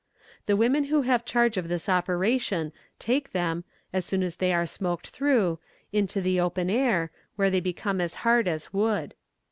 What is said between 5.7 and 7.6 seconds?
into the open air, where they